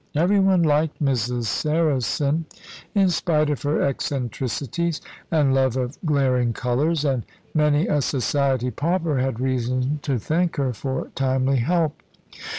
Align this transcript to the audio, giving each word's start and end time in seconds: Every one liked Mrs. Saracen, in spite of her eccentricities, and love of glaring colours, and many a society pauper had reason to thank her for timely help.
Every 0.15 0.39
one 0.39 0.63
liked 0.63 0.99
Mrs. 0.99 1.43
Saracen, 1.43 2.45
in 2.95 3.09
spite 3.11 3.51
of 3.51 3.61
her 3.61 3.83
eccentricities, 3.83 4.99
and 5.29 5.53
love 5.53 5.77
of 5.77 5.95
glaring 6.03 6.53
colours, 6.53 7.05
and 7.05 7.23
many 7.53 7.85
a 7.85 8.01
society 8.01 8.71
pauper 8.71 9.19
had 9.19 9.39
reason 9.39 9.99
to 10.01 10.17
thank 10.17 10.55
her 10.55 10.73
for 10.73 11.11
timely 11.13 11.57
help. 11.57 12.01